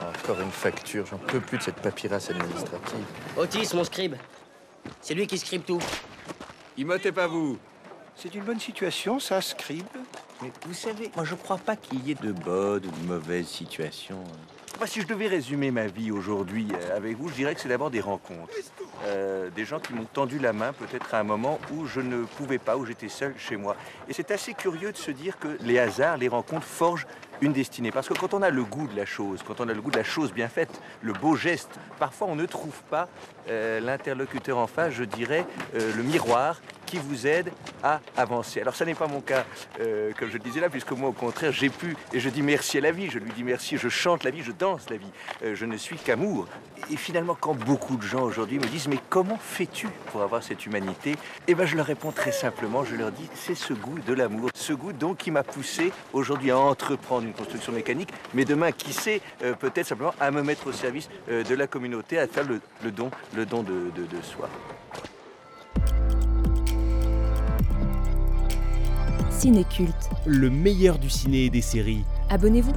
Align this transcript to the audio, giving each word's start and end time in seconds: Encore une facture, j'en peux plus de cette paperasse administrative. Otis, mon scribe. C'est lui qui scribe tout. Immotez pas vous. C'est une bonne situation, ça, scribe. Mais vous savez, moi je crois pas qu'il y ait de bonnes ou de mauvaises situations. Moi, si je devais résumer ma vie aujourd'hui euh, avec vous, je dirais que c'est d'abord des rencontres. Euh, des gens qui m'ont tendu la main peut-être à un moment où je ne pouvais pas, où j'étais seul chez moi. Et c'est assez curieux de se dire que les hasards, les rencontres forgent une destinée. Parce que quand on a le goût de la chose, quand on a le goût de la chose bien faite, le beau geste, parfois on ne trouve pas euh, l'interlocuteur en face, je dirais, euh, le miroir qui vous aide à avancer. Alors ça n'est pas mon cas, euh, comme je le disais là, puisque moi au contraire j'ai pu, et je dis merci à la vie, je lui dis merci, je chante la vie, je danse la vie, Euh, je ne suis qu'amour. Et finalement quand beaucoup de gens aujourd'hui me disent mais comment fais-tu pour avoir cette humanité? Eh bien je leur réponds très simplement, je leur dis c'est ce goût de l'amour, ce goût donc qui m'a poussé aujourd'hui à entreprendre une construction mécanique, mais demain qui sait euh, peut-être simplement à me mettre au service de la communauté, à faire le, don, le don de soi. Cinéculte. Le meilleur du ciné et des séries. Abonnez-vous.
Encore 0.00 0.40
une 0.40 0.50
facture, 0.50 1.04
j'en 1.06 1.18
peux 1.18 1.40
plus 1.40 1.58
de 1.58 1.62
cette 1.62 1.76
paperasse 1.76 2.30
administrative. 2.30 3.04
Otis, 3.36 3.68
mon 3.74 3.84
scribe. 3.84 4.16
C'est 5.00 5.14
lui 5.14 5.26
qui 5.26 5.38
scribe 5.38 5.64
tout. 5.64 5.82
Immotez 6.76 7.12
pas 7.12 7.26
vous. 7.26 7.58
C'est 8.16 8.34
une 8.34 8.44
bonne 8.44 8.60
situation, 8.60 9.18
ça, 9.18 9.40
scribe. 9.40 9.86
Mais 10.42 10.50
vous 10.66 10.74
savez, 10.74 11.10
moi 11.16 11.24
je 11.24 11.34
crois 11.34 11.58
pas 11.58 11.76
qu'il 11.76 12.06
y 12.06 12.12
ait 12.12 12.14
de 12.14 12.32
bonnes 12.32 12.86
ou 12.86 12.90
de 12.90 13.06
mauvaises 13.06 13.48
situations. 13.48 14.24
Moi, 14.78 14.86
si 14.86 15.02
je 15.02 15.06
devais 15.06 15.26
résumer 15.26 15.70
ma 15.70 15.86
vie 15.86 16.10
aujourd'hui 16.10 16.68
euh, 16.72 16.96
avec 16.96 17.18
vous, 17.18 17.28
je 17.28 17.34
dirais 17.34 17.54
que 17.54 17.60
c'est 17.60 17.68
d'abord 17.68 17.90
des 17.90 18.00
rencontres. 18.00 18.54
Euh, 19.06 19.48
des 19.50 19.64
gens 19.64 19.80
qui 19.80 19.94
m'ont 19.94 20.04
tendu 20.04 20.38
la 20.38 20.52
main 20.52 20.72
peut-être 20.72 21.14
à 21.14 21.18
un 21.18 21.22
moment 21.22 21.58
où 21.72 21.86
je 21.86 22.00
ne 22.00 22.24
pouvais 22.24 22.58
pas, 22.58 22.76
où 22.76 22.84
j'étais 22.84 23.08
seul 23.08 23.34
chez 23.38 23.56
moi. 23.56 23.76
Et 24.08 24.12
c'est 24.12 24.30
assez 24.30 24.52
curieux 24.52 24.92
de 24.92 24.96
se 24.96 25.10
dire 25.10 25.38
que 25.38 25.56
les 25.62 25.78
hasards, 25.78 26.18
les 26.18 26.28
rencontres 26.28 26.66
forgent 26.66 27.06
une 27.40 27.52
destinée. 27.52 27.90
Parce 27.90 28.08
que 28.08 28.14
quand 28.14 28.34
on 28.34 28.42
a 28.42 28.50
le 28.50 28.62
goût 28.62 28.86
de 28.86 28.96
la 28.96 29.06
chose, 29.06 29.42
quand 29.46 29.60
on 29.60 29.68
a 29.68 29.72
le 29.72 29.80
goût 29.80 29.90
de 29.90 29.96
la 29.96 30.04
chose 30.04 30.32
bien 30.32 30.48
faite, 30.48 30.80
le 31.00 31.12
beau 31.12 31.34
geste, 31.34 31.70
parfois 31.98 32.28
on 32.28 32.36
ne 32.36 32.46
trouve 32.46 32.82
pas 32.90 33.08
euh, 33.48 33.80
l'interlocuteur 33.80 34.58
en 34.58 34.66
face, 34.66 34.92
je 34.92 35.04
dirais, 35.04 35.46
euh, 35.74 35.92
le 35.96 36.02
miroir 36.02 36.60
qui 36.90 36.98
vous 36.98 37.26
aide 37.26 37.52
à 37.84 38.00
avancer. 38.16 38.60
Alors 38.60 38.74
ça 38.74 38.84
n'est 38.84 38.94
pas 38.94 39.06
mon 39.06 39.20
cas, 39.20 39.44
euh, 39.80 40.10
comme 40.18 40.28
je 40.28 40.34
le 40.34 40.40
disais 40.40 40.60
là, 40.60 40.68
puisque 40.68 40.90
moi 40.90 41.08
au 41.10 41.12
contraire 41.12 41.52
j'ai 41.52 41.70
pu, 41.70 41.96
et 42.12 42.18
je 42.18 42.28
dis 42.28 42.42
merci 42.42 42.78
à 42.78 42.80
la 42.80 42.90
vie, 42.90 43.08
je 43.08 43.20
lui 43.20 43.30
dis 43.30 43.44
merci, 43.44 43.76
je 43.78 43.88
chante 43.88 44.24
la 44.24 44.32
vie, 44.32 44.42
je 44.42 44.50
danse 44.52 44.90
la 44.90 44.96
vie, 44.96 45.12
Euh, 45.44 45.54
je 45.54 45.64
ne 45.66 45.76
suis 45.76 45.96
qu'amour. 45.96 46.48
Et 46.90 46.96
finalement 46.96 47.36
quand 47.38 47.54
beaucoup 47.54 47.96
de 47.96 48.02
gens 48.02 48.22
aujourd'hui 48.22 48.58
me 48.58 48.66
disent 48.66 48.88
mais 48.88 48.98
comment 49.08 49.38
fais-tu 49.38 49.86
pour 50.10 50.22
avoir 50.22 50.42
cette 50.42 50.66
humanité? 50.66 51.16
Eh 51.46 51.54
bien 51.54 51.64
je 51.64 51.76
leur 51.76 51.86
réponds 51.86 52.10
très 52.10 52.32
simplement, 52.32 52.84
je 52.84 52.96
leur 52.96 53.12
dis 53.12 53.28
c'est 53.34 53.54
ce 53.54 53.72
goût 53.72 54.00
de 54.00 54.12
l'amour, 54.12 54.50
ce 54.54 54.72
goût 54.72 54.92
donc 54.92 55.18
qui 55.18 55.30
m'a 55.30 55.44
poussé 55.44 55.92
aujourd'hui 56.12 56.50
à 56.50 56.58
entreprendre 56.58 57.24
une 57.24 57.34
construction 57.34 57.72
mécanique, 57.72 58.12
mais 58.34 58.44
demain 58.44 58.72
qui 58.72 58.92
sait 58.92 59.20
euh, 59.44 59.54
peut-être 59.54 59.86
simplement 59.86 60.14
à 60.18 60.32
me 60.32 60.42
mettre 60.42 60.66
au 60.66 60.72
service 60.72 61.08
de 61.28 61.54
la 61.54 61.66
communauté, 61.66 62.18
à 62.18 62.26
faire 62.26 62.44
le, 62.44 62.90
don, 62.90 63.10
le 63.36 63.46
don 63.46 63.62
de 63.62 64.22
soi. 64.22 64.48
Cinéculte. 69.40 70.10
Le 70.26 70.50
meilleur 70.50 70.98
du 70.98 71.08
ciné 71.08 71.46
et 71.46 71.50
des 71.50 71.62
séries. 71.62 72.04
Abonnez-vous. 72.28 72.74